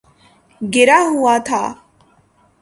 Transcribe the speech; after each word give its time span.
گرا 0.61 0.99
ہوا 1.11 1.35
تھا 1.47 1.63